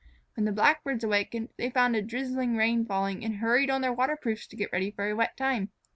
When 0.35 0.45
the 0.45 0.51
Blackbirds 0.51 1.03
awakened, 1.03 1.49
they 1.57 1.69
found 1.69 1.95
a 1.95 2.01
drizzling 2.01 2.57
rain 2.57 2.87
falling, 2.87 3.23
and 3.23 3.35
hurried 3.35 3.69
on 3.69 3.81
their 3.81 3.93
waterproofs 3.93 4.47
to 4.47 4.55
get 4.55 4.71
ready 4.73 4.89
for 4.89 5.07
a 5.07 5.15
wet 5.15 5.37
time. 5.37 5.69